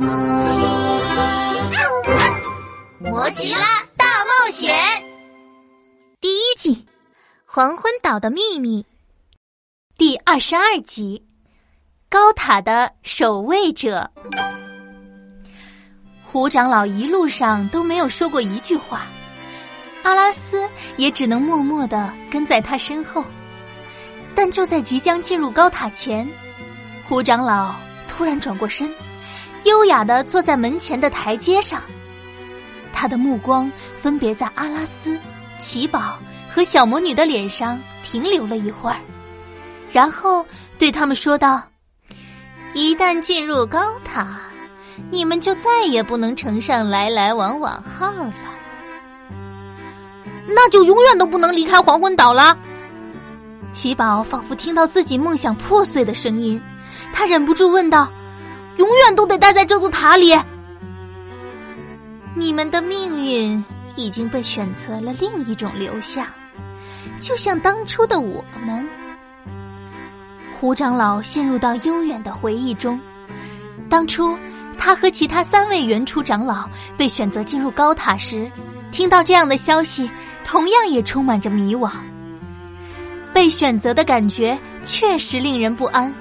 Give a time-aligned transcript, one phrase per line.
[0.00, 0.58] 魔奇，
[3.00, 4.74] 摩奇拉大冒险
[6.22, 6.86] 第一季：
[7.44, 8.86] 黄昏岛的秘密，
[9.98, 11.22] 第二十二集：
[12.08, 14.10] 高塔的守卫者。
[16.24, 19.06] 胡长老一路上都没有说过一句话，
[20.02, 23.22] 阿拉斯也只能默默的跟在他身后。
[24.34, 26.26] 但就在即将进入高塔前，
[27.06, 27.74] 胡长老
[28.08, 28.90] 突然转过身。
[29.64, 31.82] 优雅的坐在门前的台阶上，
[32.92, 35.18] 他的目光分别在阿拉斯、
[35.58, 36.18] 奇宝
[36.48, 38.96] 和小魔女的脸上停留了一会儿，
[39.90, 40.44] 然后
[40.78, 41.62] 对他们说道
[42.74, 44.40] ：“一旦进入高塔，
[45.10, 48.34] 你们就再也不能乘上来来往往号了，
[50.48, 52.56] 那就永远都不能离开黄昏岛了。”
[53.72, 56.60] 奇宝仿佛听到自己梦想破碎的声音，
[57.12, 58.10] 他忍不住问道。
[58.76, 60.34] 永远都得待在这座塔里。
[62.36, 63.62] 你们的命运
[63.96, 66.24] 已经被选择了另一种流向，
[67.20, 68.88] 就像当初的我们。
[70.52, 73.00] 胡长老陷入到悠远的回忆中，
[73.88, 74.38] 当初
[74.78, 78.50] 他和其他三位原初长老被选择进入高塔时，
[78.92, 80.08] 听到这样的消息，
[80.44, 81.90] 同样也充满着迷惘。
[83.32, 86.12] 被选择的感觉确实令人不安。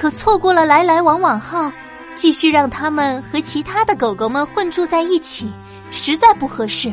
[0.00, 1.70] 可错过了来来往往后，
[2.14, 5.52] 继续让他们和其他的狗狗们混住在一起，
[5.90, 6.90] 实在不合适。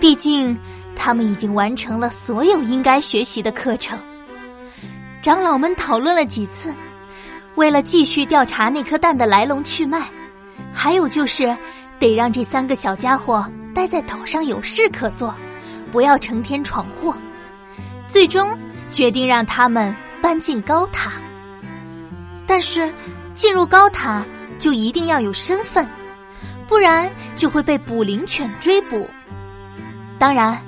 [0.00, 0.58] 毕竟，
[0.96, 3.96] 他们已经完成了所有应该学习的课程。
[5.22, 6.74] 长老们讨论了几次，
[7.54, 10.02] 为了继续调查那颗蛋的来龙去脉，
[10.74, 11.56] 还有就是
[12.00, 15.32] 得让这三个小家伙待在岛上有事可做，
[15.92, 17.16] 不要成天闯祸。
[18.08, 18.58] 最终
[18.90, 21.12] 决定让他们搬进高塔。
[22.48, 22.90] 但是，
[23.34, 24.24] 进入高塔
[24.58, 25.86] 就一定要有身份，
[26.66, 29.06] 不然就会被捕灵犬追捕。
[30.18, 30.58] 当然，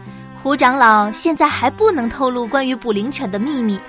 [0.43, 3.81] 胡长老现在还不能透露关于捕灵犬的秘密，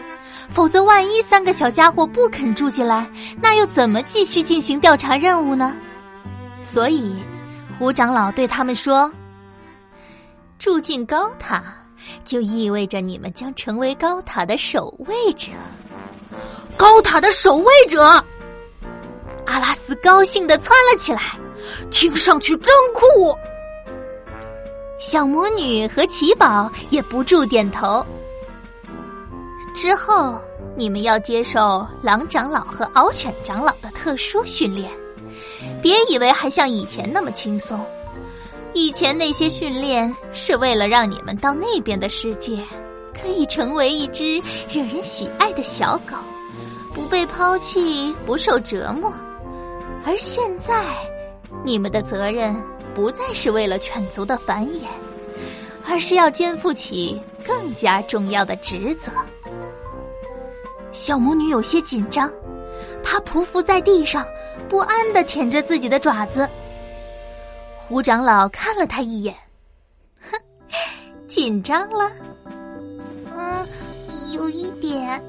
[0.47, 3.05] 否则万一三个小家伙不肯住进来，
[3.41, 5.75] 那又怎么继续进行调查任务呢？
[6.61, 7.21] 所以，
[7.77, 9.11] 胡长老对他们说
[10.57, 11.61] ：“住进高塔，
[12.23, 15.51] 就意味着你们将成为高塔的守卫者。”
[16.81, 18.01] 高塔的守卫者，
[19.45, 21.21] 阿拉斯高兴的窜了起来，
[21.91, 23.37] 听上去真酷。
[24.97, 28.03] 小魔女和奇宝也不住点头。
[29.75, 30.41] 之后，
[30.75, 34.91] 你们要接受狼长老和獒犬长老的特殊训练，
[35.83, 37.79] 别以为还像以前那么轻松。
[38.73, 42.57] 以前那些训练是为了让你们到那边的世界，
[43.13, 46.15] 可以成为一只惹人喜爱的小狗。
[46.93, 49.11] 不被抛弃，不受折磨，
[50.05, 50.83] 而现在，
[51.63, 52.55] 你们的责任
[52.93, 54.85] 不再是为了犬族的繁衍，
[55.87, 59.11] 而是要肩负起更加重要的职责。
[60.91, 62.29] 小魔女有些紧张，
[63.01, 64.25] 她匍匐在地上，
[64.67, 66.47] 不安的舔着自己的爪子。
[67.77, 69.33] 胡长老看了她一眼，
[70.29, 70.37] 哼，
[71.27, 72.11] 紧张了？
[73.37, 73.65] 嗯，
[74.33, 75.21] 有一点。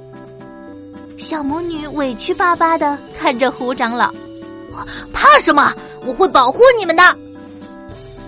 [1.22, 4.12] 小魔女委屈巴巴的看着胡长老，
[5.12, 5.72] 怕什么？
[6.04, 7.16] 我会保护你们的。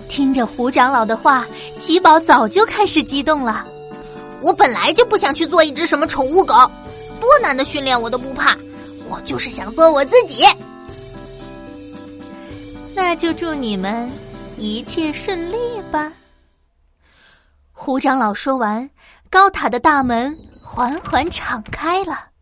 [0.09, 1.45] 听着胡长老的话，
[1.77, 3.65] 奇宝早就开始激动了。
[4.41, 6.55] 我本来就不想去做一只什么宠物狗，
[7.21, 8.57] 多难的训练我都不怕，
[9.09, 10.45] 我就是想做我自己。
[12.95, 14.09] 那就祝你们
[14.57, 15.57] 一切顺利
[15.91, 16.13] 吧。
[17.73, 18.89] 胡长老说完，
[19.29, 22.34] 高塔的大门缓缓敞开了。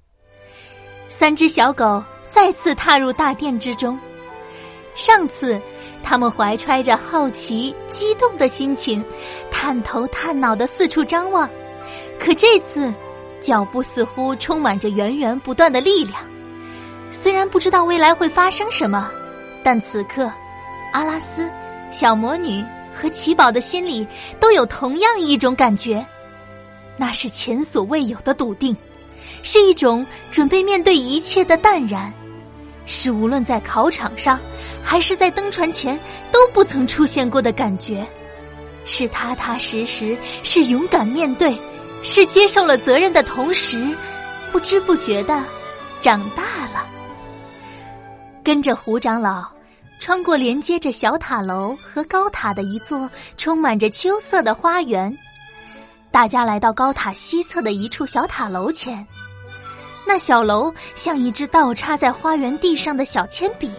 [1.22, 3.96] 三只小狗再次踏入大殿之中。
[4.96, 5.56] 上次，
[6.02, 9.04] 他们怀揣着好奇、激动的心情，
[9.48, 11.48] 探头探脑的四处张望。
[12.18, 12.92] 可这次，
[13.40, 16.18] 脚步似乎充满着源源不断的力量。
[17.12, 19.08] 虽然不知道未来会发生什么，
[19.62, 20.28] 但此刻，
[20.92, 21.48] 阿拉斯、
[21.92, 24.04] 小魔女和奇宝的心里
[24.40, 26.04] 都有同样一种感觉，
[26.96, 28.76] 那是前所未有的笃定。
[29.42, 32.12] 是一种准备面对一切的淡然，
[32.86, 34.38] 是无论在考场上，
[34.82, 35.98] 还是在登船前
[36.30, 38.06] 都不曾出现过的感觉，
[38.84, 41.56] 是踏踏实实，是勇敢面对，
[42.02, 43.88] 是接受了责任的同时，
[44.50, 45.44] 不知不觉的
[46.00, 46.42] 长大
[46.72, 46.86] 了。
[48.44, 49.44] 跟着胡长老，
[50.00, 55.16] 穿过连接着小塔楼和高塔的一座充满着秋色的花园。
[56.12, 59.04] 大家来到高塔西侧的一处小塔楼前，
[60.06, 63.72] 那小楼像一支倒插在花园地上的小铅笔，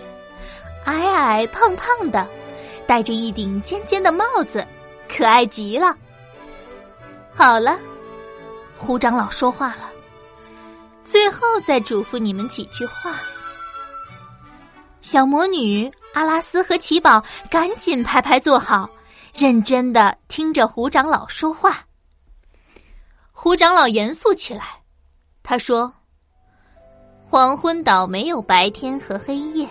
[0.86, 2.28] 矮矮胖胖的，
[2.88, 4.68] 戴着一顶尖尖的帽子，
[5.08, 5.96] 可爱极了。
[7.36, 7.80] 好了，
[8.76, 9.92] 胡长老说话了，
[11.04, 13.14] 最后再嘱咐你们几句话。
[15.02, 18.90] 小魔女阿拉斯和奇宝赶紧排排坐好，
[19.36, 21.80] 认真的听着胡长老说话。
[23.34, 24.64] 胡长老严肃起来，
[25.42, 25.92] 他说
[27.30, 29.68] ：“黄昏岛没有白天和黑夜，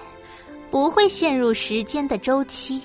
[0.70, 2.82] 不会陷入时间的周期，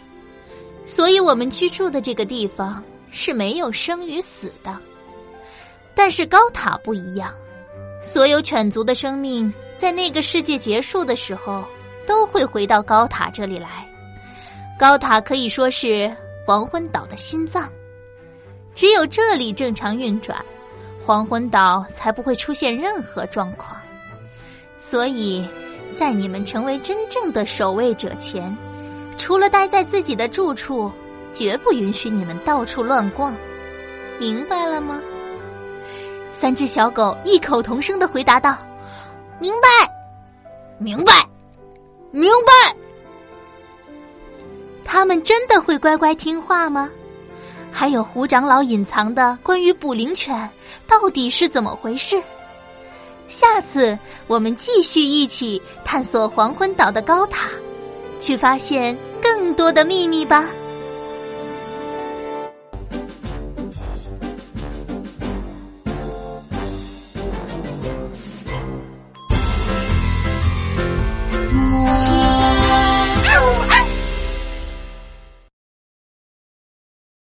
[0.85, 4.77] 所以我们居住的这个地方。”是没有生与死的，
[5.95, 7.33] 但是高塔不一样，
[8.01, 11.63] 所有犬族的生命在那个世界结束的时候
[12.05, 13.87] 都会回到高塔这里来。
[14.77, 16.13] 高塔可以说是
[16.45, 17.71] 黄昏岛的心脏，
[18.75, 20.45] 只有这里正常运转，
[21.07, 23.79] 黄昏岛才不会出现任何状况。
[24.77, 25.47] 所以，
[25.95, 28.53] 在你们成为真正的守卫者前，
[29.17, 30.91] 除了待在自己的住处。
[31.33, 33.35] 绝不允许你们到处乱逛，
[34.17, 34.99] 明白了吗？
[36.31, 38.57] 三只小狗异口同声的回答道
[39.39, 39.67] ：“明白，
[40.79, 41.13] 明白，
[42.09, 42.75] 明白。”
[44.83, 46.89] 他们真的会乖乖听话吗？
[47.71, 50.49] 还有胡长老隐藏的关于捕灵犬
[50.87, 52.21] 到底是怎么回事？
[53.27, 57.49] 下次我们继续一起探索黄昏岛的高塔，
[58.19, 60.45] 去发现更多的秘密吧。